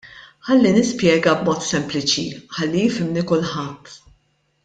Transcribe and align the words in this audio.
Ħalli 0.45 0.69
nispjega 0.77 1.35
b'mod 1.41 1.61
sempliċi 1.67 2.25
ħalli 2.61 2.81
jifhimni 2.87 3.27
kulħadd. 3.33 3.95